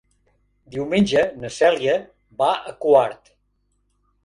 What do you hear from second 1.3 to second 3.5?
na Cèlia va a Quart.